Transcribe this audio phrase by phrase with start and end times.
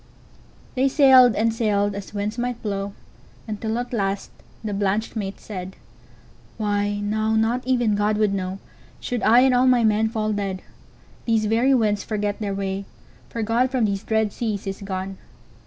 [0.73, 2.93] '"They sailed and sailed, as winds might blow,
[3.47, 4.31] Until at last
[4.63, 10.09] the blanched mate said:"Why, now not even God would knowShould I and all my men
[10.09, 10.63] fall dead.
[11.25, 12.85] These very winds forget their way,
[13.29, 15.19] For God from these dread seas is gone.